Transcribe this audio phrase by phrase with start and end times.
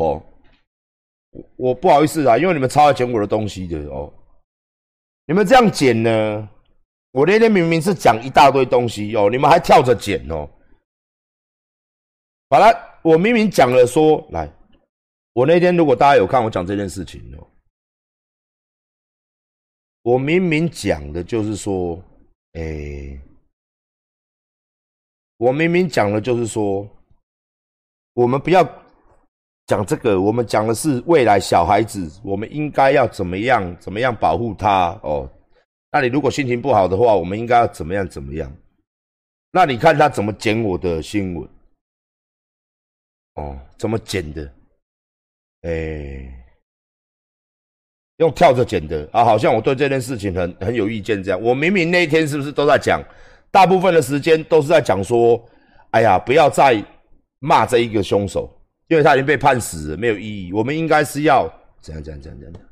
[0.00, 0.22] 哦，
[1.56, 4.12] 我不好意思啊，因为你们超爱剪我的东西的哦。
[5.26, 6.48] 你们这样剪呢？
[7.12, 10.48] 我那天明明是讲一大堆东西哦，你们还跳着剪哦。
[12.48, 14.50] 好了，我明明讲了说来，
[15.34, 17.46] 我那天如果大家有看我讲这件事情哦，
[20.02, 22.02] 我明明讲的就是说，
[22.54, 23.20] 哎，
[25.36, 26.88] 我明明讲的就是说，
[28.14, 28.64] 我们不要
[29.70, 35.30] 讲这个，我们讲的是未来小孩子，我们应该要怎么样怎么样保护他哦。
[35.92, 38.52] 那你如果心情不好的话，我们应该要怎么样怎么样？
[39.52, 41.48] 那你看他怎么剪我的新闻？
[43.36, 44.52] 哦，怎么剪的？
[45.62, 46.34] 哎，
[48.16, 51.40] 用跳着剪的啊，好像我对这件事情很很有意见这样。
[51.40, 53.00] 我明明那一天是不是都在讲？
[53.52, 55.40] 大部分的时间都是在讲说，
[55.92, 56.84] 哎呀，不要再
[57.38, 58.52] 骂这一个凶手，
[58.90, 60.52] 因为他已经被判死了，没有意义。
[60.52, 61.48] 我们应该是要
[61.80, 62.62] 怎样怎样怎样怎样。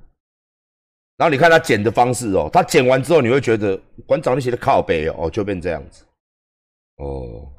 [1.16, 6.04] 然后你看他剪的方式哦，他剪完之后你会觉得馆长那些的靠背哦，就变这样子
[6.96, 7.52] 哦。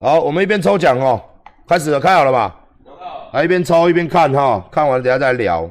[0.00, 1.22] 好，我们一边抽奖哦，
[1.68, 2.66] 开始了，看好了吧？
[3.32, 5.70] 来一边抽一边看哈，看完等下再聊。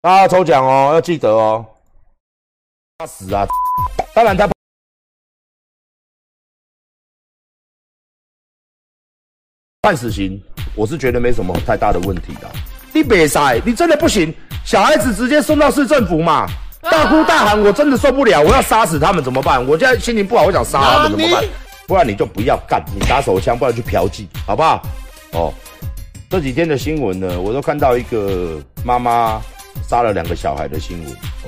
[0.00, 1.66] 大家抽奖哦，要记得哦。
[2.96, 3.46] 他死啊！
[4.14, 4.55] 当然他。
[9.86, 10.36] 判死刑，
[10.74, 12.50] 我是觉得没什么太大的问题的。
[12.92, 14.34] 你别塞，你真的不行，
[14.64, 16.44] 小孩子直接送到市政府嘛，
[16.82, 19.64] 大哭大喊，我真的受不了，我要杀死他们怎么办？
[19.64, 21.44] 我现在心情不好，我想杀他们怎么办？
[21.86, 24.82] 不然你就不要干，你打手枪，不然去嫖妓，好不好？
[25.34, 25.54] 哦，
[26.28, 29.40] 这几天的新闻呢，我都看到一个妈妈
[29.88, 31.12] 杀了两个小孩的新闻。
[31.12, 31.46] 哦，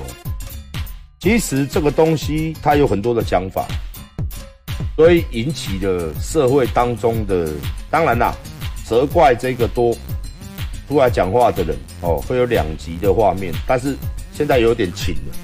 [1.19, 3.65] 其实这个东西它有很多的讲法。
[4.95, 7.49] 所以引起了社会当中的，
[7.91, 8.33] 当然啦，
[8.85, 9.95] 责怪这个多
[10.87, 13.53] 出来讲话的人哦，会有两极的画面。
[13.65, 13.95] 但是
[14.33, 15.35] 现在有点轻了。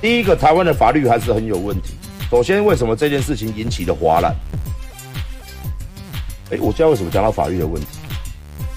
[0.00, 1.94] 第一个，台湾的法律还是很有问题。
[2.30, 4.34] 首先，为什么这件事情引起了哗然？
[6.50, 7.88] 哎，我知道为什么讲到法律的问题，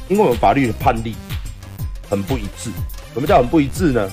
[0.07, 1.15] 因为我们法律的判例
[2.09, 2.71] 很不一致。
[3.13, 4.09] 什么叫很不一致呢？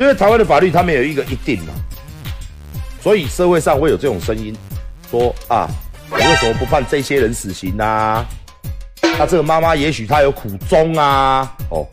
[0.00, 1.74] 因为台湾的法律它没有一个一定嘛，
[3.02, 4.54] 所以社会上会有这种声音。
[5.10, 5.68] 说啊，
[6.18, 8.26] 你为什么不判这些人死刑呢？
[9.18, 11.56] 那这个妈妈也许她有苦衷啊。
[11.70, 11.86] 哦，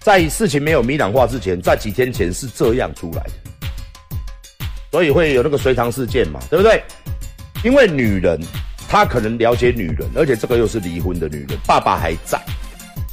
[0.00, 3.32] 在事情没有明朗化之前，在几天前是这样出来的，
[4.90, 6.82] 所以会有那个隋唐事件嘛，对不对？
[7.64, 8.40] 因为女人
[8.88, 12.40] 她可能了解女人，而且这个又是离婚的女人，爸爸还在，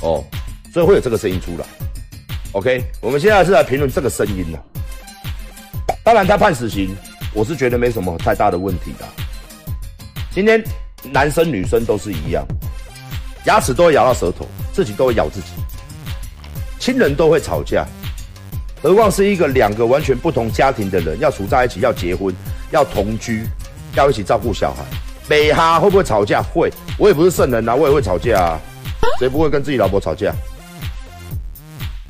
[0.02, 0.24] 哦，
[0.74, 1.66] 所以会有这个声音出来。
[2.52, 4.59] OK，我们现在是来评论这个声音呢。
[6.03, 6.96] 当然，他判死刑，
[7.34, 9.06] 我是觉得没什么太大的问题的。
[10.32, 10.64] 今天
[11.12, 12.46] 男生女生都是一样，
[13.46, 15.48] 牙齿都会咬到舌头，自己都会咬自己，
[16.78, 17.84] 亲人都会吵架，
[18.82, 22.34] 何况是一个两个完全不同家庭的人要处在一起，要结婚，
[22.70, 23.44] 要同居，
[23.96, 24.84] 要一起照顾小孩，
[25.28, 26.44] 美哈会不会吵架？
[26.44, 28.60] 会，我也不是圣人啊，我也会吵架啊，
[29.18, 30.32] 谁不会跟自己老婆吵架？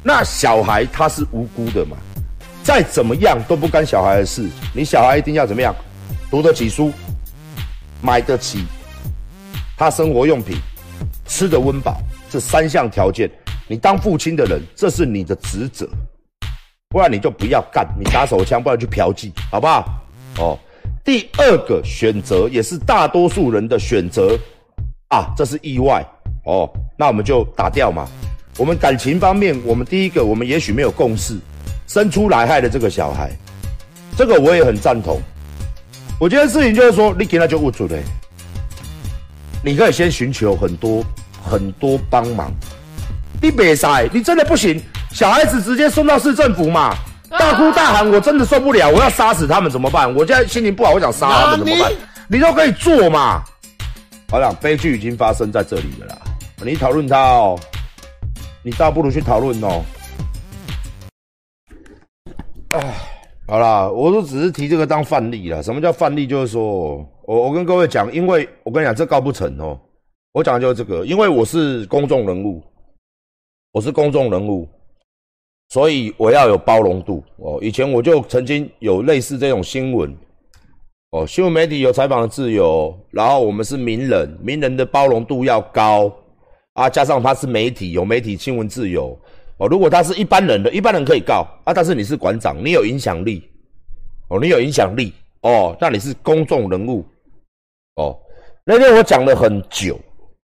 [0.04, 1.96] 那小孩他是无辜的嘛，
[2.64, 5.74] 再怎么样都不干小孩的事，你小孩一定要怎么样，
[6.30, 6.92] 读得起书。
[8.02, 8.64] 买得起
[9.78, 10.58] 他生活用品，
[11.26, 13.30] 吃得温饱，这三项条件，
[13.68, 15.88] 你当父亲的人，这是你的职责，
[16.90, 19.86] 不然你就不要干，你打手枪，不然去嫖妓，好不好？
[20.38, 20.60] 哦，
[21.04, 24.38] 第二个选择也是大多数人的选择
[25.10, 26.06] 啊，这是意外
[26.46, 28.08] 哦，那我们就打掉嘛。
[28.58, 31.40] 我们感情方面，我们第一个，我们也许没有共识，
[31.88, 33.32] 生出来害了这个小孩，
[34.18, 35.22] 这个我也很赞同。
[36.20, 38.04] 我觉得事情就是说，你给他就误主嘞。
[39.64, 41.04] 你可以先寻求很多
[41.44, 42.52] 很多帮忙。
[43.42, 44.82] 你别塞，你真的不行，
[45.14, 46.94] 小孩子直接送到市政府嘛，
[47.30, 50.14] 大哭大喊，我真的受不了，我要杀死他们怎么办？
[50.14, 51.92] 我现在心情不好，我想杀他们怎么办？
[52.28, 53.42] 你都可以做嘛。
[54.30, 56.18] 好了，悲剧已经发生在这里了啦。
[56.66, 57.58] 你讨论他哦，
[58.62, 59.84] 你倒不如去讨论哦。
[62.72, 63.19] 唉。
[63.50, 65.64] 好啦，我都只是提这个当范例了。
[65.64, 66.28] 什么叫范例？
[66.28, 69.80] 就是说我我跟各位讲，因为我跟你讲，这告不成哦。
[70.34, 72.62] 我讲的就是这个，因为我是公众人物，
[73.72, 74.70] 我是公众人物，
[75.70, 77.58] 所以我要有包容度哦。
[77.60, 80.16] 以前我就曾经有类似这种新闻
[81.10, 86.16] 哦，新闻媒体有采访的自由，然后我们是名人，名人的包容度要高
[86.74, 89.18] 啊，加上他是媒体，有媒体新闻自由。
[89.60, 93.44] 哦，如果他是一般人的，一般人可以告啊，但是你是馆长，你有影响力，
[94.30, 97.06] 哦，你有影响力，哦，那你是公众人物，
[97.96, 98.18] 哦，
[98.64, 100.00] 那天我讲了很久，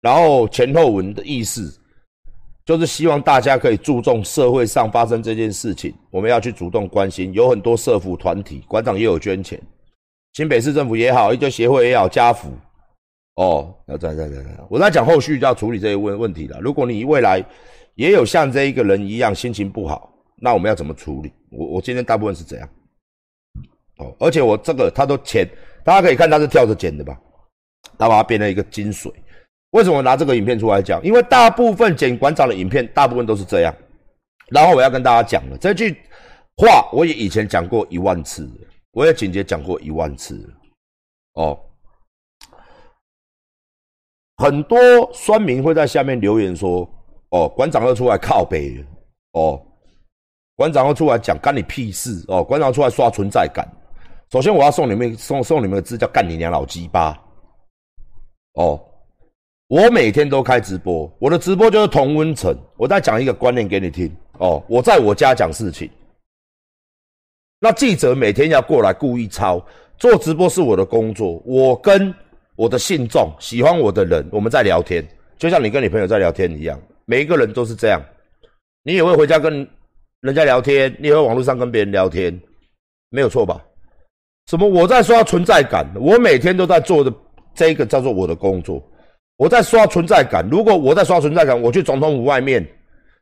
[0.01, 1.73] 然后前后文的意思
[2.65, 7.31] 就是希望大家可以注重社会上发生这件事情，我们要去主动关心。
[7.31, 9.57] 有很多社服团体，馆长也有捐钱，
[10.33, 12.49] 新北市政府也好，一堆协会也好，家福
[13.35, 16.59] 哦，要在在在，我在讲后续就要处理这些问问题了。
[16.59, 17.41] 如果你未来
[17.97, 21.33] 也有像这一个人一样心情不好，那我们要怎么处理？
[21.51, 22.69] 我我今天大部分是这样
[23.97, 25.47] 哦，而且我这个他都剪，
[25.83, 27.19] 大家可以看他是跳着剪的吧。
[27.97, 29.11] 他把它变成一个精髓。
[29.71, 31.03] 为什么拿这个影片出来讲？
[31.03, 33.73] 因为大部分剪馆长的影片，大部分都是这样。
[34.49, 35.97] 然后我要跟大家讲了，这句
[36.57, 38.47] 话我也以前讲过一万次，
[38.91, 40.47] 我也简洁讲过一万次。
[41.33, 41.59] 哦，
[44.37, 44.77] 很多
[45.13, 46.87] 酸民会在下面留言说
[47.29, 48.83] ：“哦，馆长又出来靠北，
[49.33, 49.61] 哦，
[50.55, 53.67] 馆长又出来讲干你屁事哦，馆长出来刷存在感。”
[54.31, 57.17] 首先我要送你们送送你们个字，叫干你娘老鸡巴。
[58.55, 58.77] 哦，
[59.67, 62.53] 我每天都开直播，我的直播就是同温层。
[62.75, 65.89] 我再讲一个观念给你听哦，我在我家讲事情，
[67.59, 69.65] 那记者每天要过来故意抄，
[69.97, 71.41] 做直播是我的工作。
[71.45, 72.13] 我跟
[72.55, 75.07] 我的信众、喜欢我的人，我们在聊天，
[75.37, 76.77] 就像你跟你朋友在聊天一样，
[77.07, 77.99] 每一个人都是这样。
[78.83, 79.67] 你也会回家跟
[80.21, 82.39] 人家聊天，你也会网络上跟别人聊天，
[83.09, 83.59] 没有错吧？
[84.45, 84.67] 什么？
[84.67, 87.11] 我在刷存在感，我每天都在做的。
[87.55, 88.79] 这个叫做我的工作，
[89.37, 90.47] 我在刷存在感。
[90.47, 92.63] 如果我在刷存在感，我去总统府外面，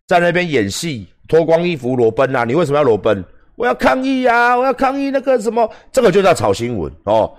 [0.08, 2.44] 在那边演戏，脱光衣服裸奔啊！
[2.44, 3.24] 你为什么要裸奔？
[3.56, 4.58] 我要抗议啊！
[4.58, 7.34] 我要抗议那个什么，这个就叫炒新闻哦。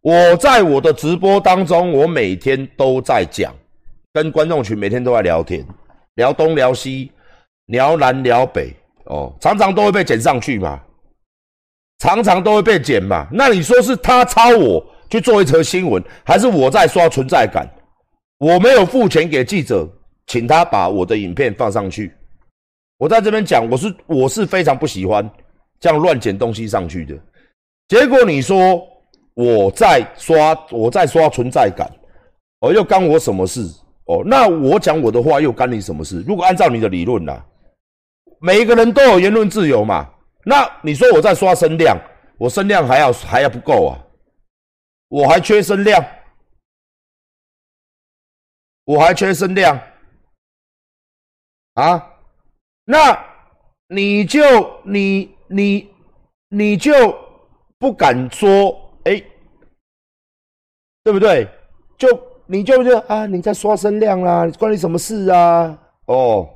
[0.00, 3.54] 我在我的直播当中，我每天都在讲，
[4.14, 5.62] 跟观众群每天都在聊天，
[6.18, 7.12] 聊东聊西，
[7.66, 8.74] 聊南聊北
[9.04, 10.80] 哦，常常都会被剪上去嘛，
[11.98, 13.26] 常常都会被剪嘛。
[13.32, 14.84] 那你说是他抄我？
[15.08, 17.66] 去做一则新闻，还是我在刷存在感？
[18.36, 19.88] 我没有付钱给记者，
[20.26, 22.12] 请他把我的影片放上去。
[22.98, 25.26] 我在这边讲，我是我是非常不喜欢
[25.80, 27.16] 这样乱剪东西上去的。
[27.88, 28.86] 结果你说
[29.32, 31.90] 我在刷，我在刷存在感，
[32.60, 33.66] 哦，又干我什么事？
[34.08, 36.22] 哦，那我讲我的话又干你什么事？
[36.26, 37.44] 如果按照你的理论呐，
[38.40, 40.10] 每一个人都有言论自由嘛，
[40.44, 41.96] 那你说我在刷声量，
[42.38, 44.00] 我声量还要还要不够啊？
[45.08, 46.02] 我还缺声量，
[48.84, 49.78] 我还缺声量
[51.74, 52.14] 啊！
[52.84, 53.18] 那
[53.88, 54.40] 你就
[54.84, 55.90] 你你
[56.48, 56.92] 你就
[57.78, 59.22] 不敢说哎，
[61.04, 61.48] 对不对？
[61.98, 62.08] 就
[62.50, 65.78] 你就就啊，你在刷声量啦，关你什么事啊？
[66.06, 66.48] 哦，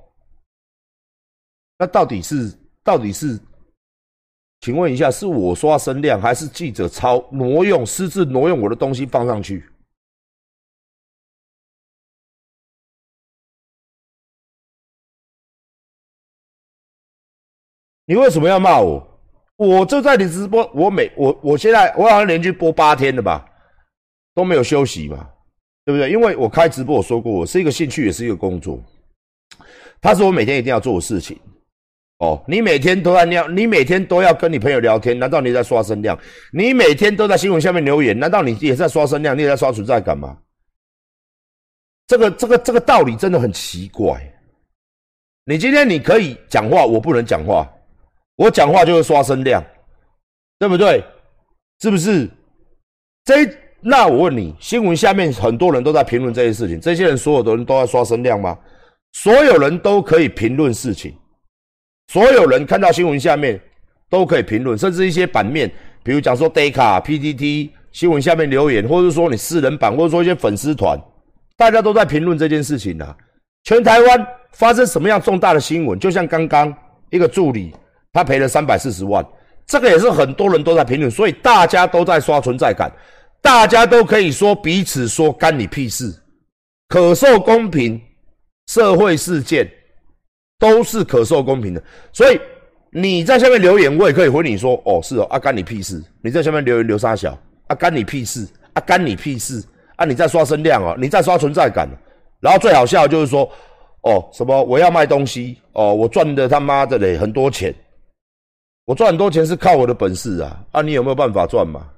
[1.79, 2.51] 那到底是
[2.83, 3.39] 到底是？
[4.61, 9.69] 请问一下，是我刷声量，还是记者抄挪用、私自挪用我的东西放上去？
[18.07, 19.21] 你为什么要骂我？
[19.57, 23.45] 我就在你直播，我每我我现在我好像连续播八天了吧，
[24.33, 25.32] 都没有休息嘛，
[25.85, 26.11] 对不对？
[26.11, 28.81] 因为我开直播，我说过，我是一个兴趣，也是一个工作，
[30.01, 31.39] 它是我每天一定要做的事情。
[32.19, 36.17] 哦，你每天都在聊，你每天都要跟你朋友聊天，难道你在刷声量？
[36.53, 39.37] 你每天都在新闻下面留言，难道你也在刷声量？
[39.37, 40.39] 你也在刷存在感吗？
[42.07, 44.21] 这个、这个、这个道理真的很奇怪。
[45.45, 47.69] 你今天你可以讲话，我不能讲话，
[48.37, 49.65] 我讲话就是刷声量，
[50.61, 51.03] 对不对？
[51.81, 52.31] 是不是？
[53.25, 53.45] 这
[53.85, 58.57] 那我问你，新闻下面很多人都在评论这些事情，这些人所有的人都在刷声量吗？
[59.13, 61.13] 所有人都可以评论事情。
[62.07, 63.61] 所有人看到新闻下面
[64.09, 65.71] 都可以评论，甚至一些版面，
[66.05, 70.97] 比如讲说 d a k a PTT 新闻下面留言，或者说你私人版，或者说一些粉丝团，
[71.57, 73.17] 大家都在评论这件事情啊。
[73.65, 75.99] 全台湾发生什么样重大的新闻？
[75.99, 76.73] 就像刚刚
[77.11, 77.73] 一个助理，
[78.13, 79.25] 他赔了三百四十万，
[79.67, 82.93] 这个也是很多人都在评论，所以大家都在刷存在感，
[83.43, 86.15] 大家都可以说彼此说干你屁事，
[86.89, 88.01] 可受公平
[88.69, 89.71] 社会事件。
[90.59, 91.83] 都是可受公平的，
[92.13, 92.41] 所以
[92.93, 96.01] 你在下面留言，我也可以回你说，哦，是哦，啊干你屁事！
[96.23, 97.37] 你在下面留言留啥小？
[97.67, 98.47] 啊干你屁事！
[98.75, 99.61] 啊干你屁事！
[99.97, 101.89] 啊你在刷声量哦，你在刷存在感。
[102.39, 103.43] 然后最好笑就是说，
[104.03, 107.75] 哦什么我要卖东西，哦我赚的他妈的嘞很多钱，
[108.85, 111.89] 我赚很多钱是靠我的本事啊，啊你有没有办法赚嘛？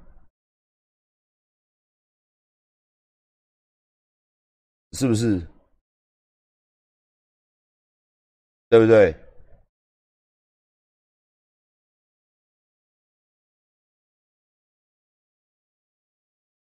[4.95, 5.47] 是不是？
[8.71, 9.15] 对不对？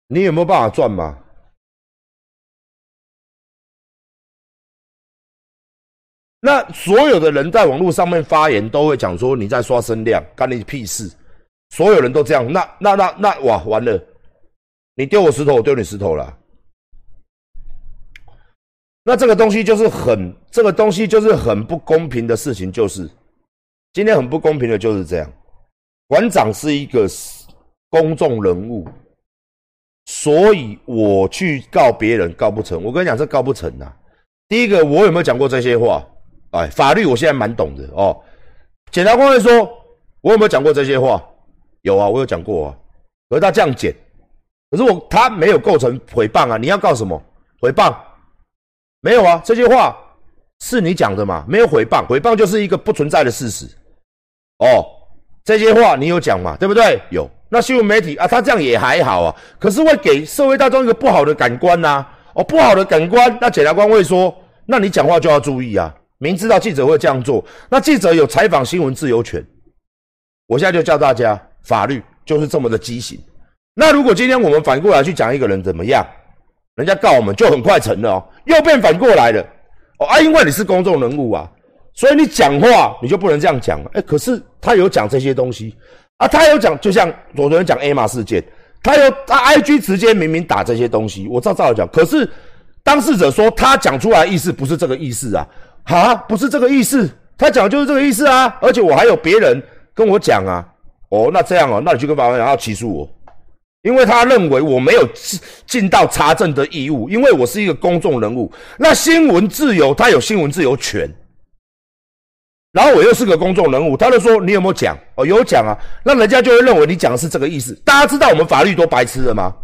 [0.06, 1.18] 你有没有办法赚嘛？
[6.40, 11.10] 那所有的人在网络上面发言都会讲说你在刷声量，干你屁事，
[11.70, 13.98] 所有人都这样，那那那那，哇，完了，
[14.94, 16.43] 你丢我石头，我丢你石头了。
[19.04, 23.08] 那这个东西就是很，这个东西就是很不公平的事情，就是
[23.92, 25.30] 今天很不公平的就是这样。
[26.08, 27.06] 馆长是一个
[27.90, 28.88] 公众人物，
[30.06, 32.82] 所以我去告别人告不成。
[32.82, 33.92] 我跟你讲，这告不成呐。
[34.48, 36.02] 第一个，我有没有讲过这些话？
[36.52, 38.18] 哎，法律我现在蛮懂的哦。
[38.90, 39.68] 检察官会说，
[40.22, 41.22] 我有没有讲过这些话？
[41.82, 42.78] 有啊，我有讲过啊。
[43.28, 43.94] 可是他这样剪，
[44.70, 46.56] 可是我他没有构成诽谤啊。
[46.56, 47.20] 你要告什么？
[47.60, 47.94] 诽谤？
[49.04, 49.94] 没有啊，这些话
[50.60, 51.44] 是你讲的嘛？
[51.46, 53.66] 没有诽谤，诽谤就是一个不存在的事实。
[54.60, 54.80] 哦，
[55.44, 56.56] 这些话你有讲嘛？
[56.56, 56.98] 对不对？
[57.10, 57.30] 有。
[57.50, 59.36] 那新闻媒体啊，他这样也还好啊。
[59.58, 62.04] 可是会给社会大众一个不好的感官呐。
[62.32, 64.34] 哦，不好的感官，那检察官会说，
[64.64, 65.94] 那你讲话就要注意啊。
[66.16, 69.44] 明知道记者会这样做，那记者有采访新闻自由权。
[70.46, 73.20] 我现在就教大家，法律就是这么的畸形。
[73.74, 76.06] 那如果今天我们反过来去讲一个人怎么样，
[76.76, 79.40] 人家告我们就很快成了哦，又变反过来了。
[79.98, 81.48] 哦啊，因为你是公众人物啊，
[81.92, 83.80] 所以你讲话你就不能这样讲。
[83.92, 85.74] 哎，可是他有讲这些东西。
[86.16, 88.42] 啊，他有讲，就像昨天讲 A 马事件，
[88.82, 92.28] 他有他 IG 直接明明打这些东西，我照照讲，可是
[92.82, 95.46] 当事者说他讲出来意思不是这个意思啊。
[95.84, 99.62] 啊，不是这个意思，他讲就是这个意思啊，而且我还有别人
[99.92, 100.64] 跟我讲啊，
[101.10, 103.08] 哦，那这样哦，那你就跟法官讲要起诉我，
[103.84, 105.06] 因为他认为我没有
[105.66, 111.06] 尽到查证的义务，因为我是一个公众人物，那新闻自由他有新闻自由权，
[112.72, 114.98] 然后我又是个公众人物，他就说你有没有讲？
[115.16, 117.74] 哦，有讲啊，那人家就会认为你讲的是这个意思。
[117.84, 119.54] 大家知道我们法律多白痴了吗？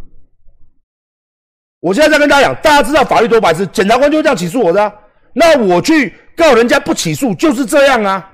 [1.80, 4.92] 我现在在跟大家讲，大家知道法律多白痴，检察官就这样起诉我的。
[5.32, 8.30] 那我去告人家不起诉就是这样啊，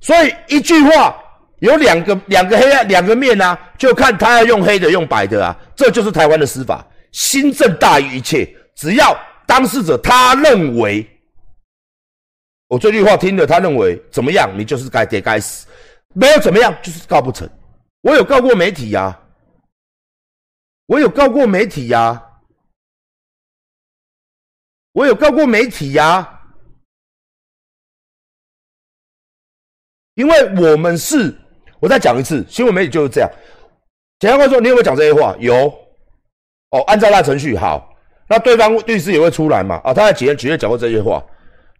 [0.00, 1.21] 所以一句话
[1.62, 9.16] 有两个两个黑暗两个面啊，就看他要用黑的用白的啊，这就是台湾的司法，心正大于一切，只要
[9.46, 11.08] 当事者他认为，
[12.66, 15.68] 我这句话听了他认为怎么样，你就是该得该死，
[16.14, 17.48] 没有怎么样就是告不成，
[18.00, 19.16] 我有告过媒体呀，
[20.86, 22.20] 我有告过媒体呀。
[24.94, 26.42] 我有告过媒体呀，
[30.16, 31.34] 因为我们是，
[31.82, 33.28] 我再讲一次，新闻媒体就是这样。
[34.20, 35.52] 检察官说：“你有没有讲这些话？”有。
[36.70, 37.92] 哦，按照那程序好，
[38.28, 39.80] 那对方律师也会出来嘛？
[39.82, 41.20] 啊，他在几页几页讲过这些话。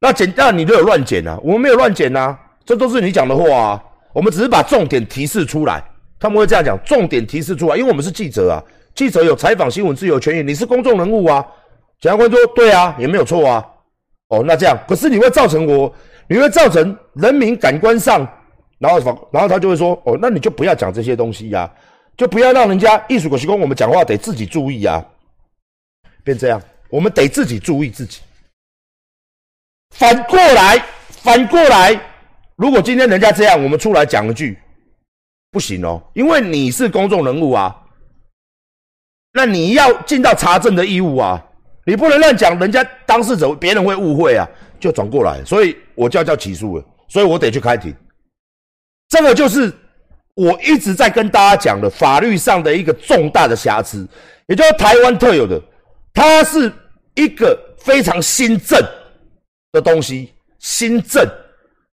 [0.00, 1.38] 那检，那你都有乱检啊？
[1.40, 3.84] 我们没有乱检呐，这都是你讲的话啊。
[4.12, 5.80] 我们只是把重点提示出来。
[6.18, 8.62] 他们会这样讲，重点提示出来，因为我们是记者啊，
[8.96, 11.46] 记者有采访新闻自由权益，你是公众人物啊。
[12.00, 13.64] 检察官说：“对啊，也没有错啊。
[14.30, 15.94] 哦，那这样，可是你会造成我，
[16.26, 18.28] 你会造成人民感官上，
[18.82, 21.70] 然后然后他就会说：哦，那你就不要讲这些东西呀，
[22.16, 25.04] 就不要让人家艺术国习工，我们讲话得自己注意啊。
[26.24, 26.60] 变这样，
[26.90, 28.20] 我们得自己注意自己。
[29.94, 31.98] 反过来，反过来，
[32.56, 34.58] 如果今天人家这样，我们出来讲一句，
[35.52, 37.80] 不行哦，因为你是公众人物啊，
[39.32, 41.42] 那你要尽到查证的义务啊。”
[41.84, 44.48] 你不能乱讲，人家当事者别人会误会啊，
[44.78, 47.92] 就转过来，所以我就要叫起诉了，所以我得去开庭。
[49.12, 49.70] 这个就是
[50.32, 54.08] 我一直在跟大家讲的法律上的一个重大的瑕疵，
[54.46, 55.60] 也就是台湾特有的，
[56.14, 56.72] 它是
[57.14, 58.80] 一个非常新政
[59.70, 61.22] 的东西，新政。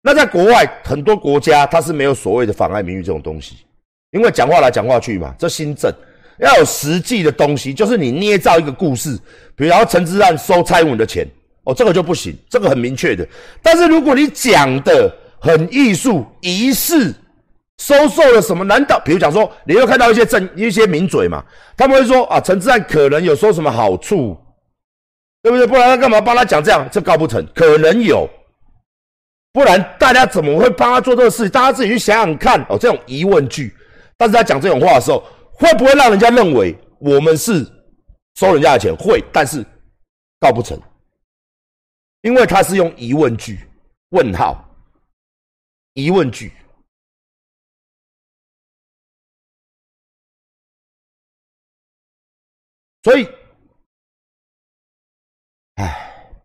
[0.03, 3.55] 那在国外很多国家，它是没有所谓的妨碍名誉这种东西，
[4.12, 5.91] 因为讲话来讲话去嘛，这新政。
[6.38, 9.17] 要有实际的东西，就是你捏造一个故事，
[9.55, 11.27] 比如陈志汉收蔡英文的钱，
[11.63, 13.27] 哦，这个就不行，这个很明确的。
[13.63, 15.12] 但是如果你讲的
[15.47, 17.15] 很艺术、仪式，
[17.77, 18.63] 收受了什么？
[18.65, 21.43] 难道比如讲说，你又看到一些政一些名嘴嘛？
[21.77, 24.37] 他们会说啊，陈之汉可能有收什么好处，
[25.41, 25.65] 对不对？
[25.65, 26.87] 不然他干嘛帮他讲这样？
[26.91, 28.29] 这告不成，可能有，
[29.53, 31.49] 不然大家怎么会帮他做这个事？
[31.49, 33.73] 大家自己去想想看哦，这种疑问句。
[34.17, 35.23] 但是他讲这种话的时候。
[35.59, 37.65] 会不会让人家认为我们是
[38.35, 38.95] 收人家的钱？
[38.95, 39.65] 会，但是
[40.39, 40.79] 告不成，
[42.21, 43.61] 因为他是用疑问句、
[44.11, 44.66] 问号、
[45.97, 46.51] 疑问句，
[53.01, 53.27] 所以，
[55.73, 56.43] 唉。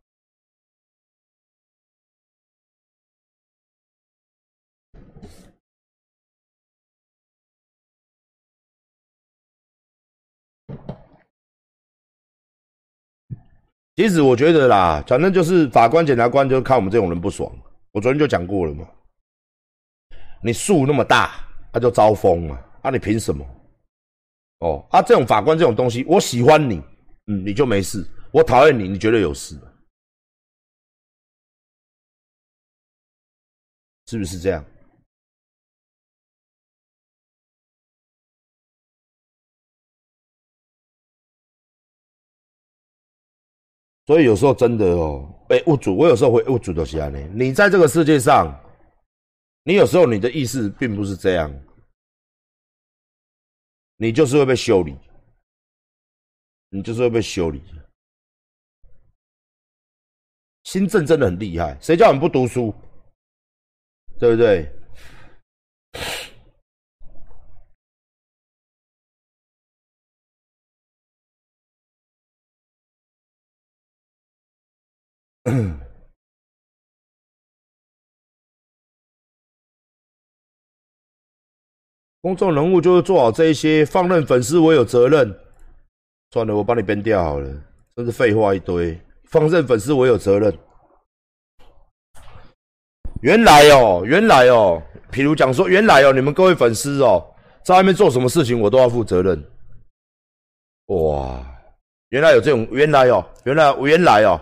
[13.94, 17.54] 其实我觉得啦，反正就是法官、检察官就看我们这种人不爽。
[17.90, 18.88] 我昨天就讲过了嘛，
[20.42, 23.46] 你树那么大，他就招风嘛，啊，你凭什么？
[24.58, 26.82] 哦，啊，这种法官这种东西，我喜欢你，
[27.26, 28.00] 嗯，你就没事；
[28.32, 29.58] 我讨厌你，你绝对有事，
[34.06, 34.64] 是不是这样？
[44.04, 47.18] 所以有时候真的哦，被物主，我有时候会物主的西安呢。
[47.32, 48.52] 你在这个世界上，
[49.64, 51.48] 你有时候你的意思并不是这样，
[53.96, 54.98] 你就是会被修理，
[56.70, 57.62] 你就是会被修理。
[60.64, 62.74] 新政真的很厉害，谁叫你不读书，
[64.18, 64.68] 对不对？
[82.22, 85.38] 公众人物就是做好这一些，放任粉丝我有责任。
[86.30, 87.50] 算了，我帮你编掉好了，
[87.96, 88.96] 真是废话一堆。
[89.24, 90.56] 放任粉丝我有责任。
[93.22, 97.26] 原来哦，原来哦，譬如讲说，原来哦，你们各位粉丝哦，
[97.64, 99.44] 在外面做什么事情我都要负责任。
[100.86, 101.44] 哇，
[102.10, 104.40] 原来有这种，原来哦，原来原来哦。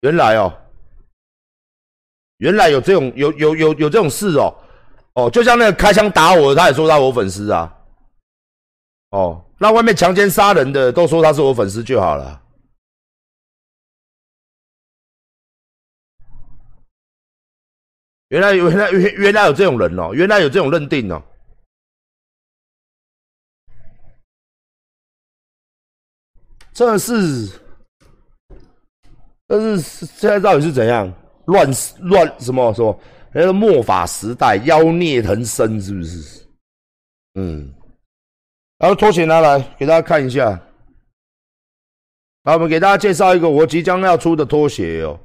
[0.00, 0.52] 原来哦，
[2.38, 4.52] 原来有这种有有有有这种事哦，
[5.14, 7.70] 哦，就像那个开枪打我，他也说他我粉丝啊，
[9.10, 12.40] 哦，那外面强奸杀人的都说他是我粉丝就好了。
[18.28, 21.22] 原来原来原原来有这种人哦，原来有这种认定哦，
[26.72, 27.60] 真的是。
[29.46, 31.12] 但是现在到底是怎样
[31.44, 31.68] 乱
[32.00, 32.98] 乱什么说？
[33.34, 36.44] 那个末法时代妖孽横生，是不是？
[37.34, 37.72] 嗯。
[38.78, 40.60] 然后拖鞋拿来给大家看一下。
[42.44, 45.18] 好，我们给大家介绍一个我即将要出的拖鞋哦。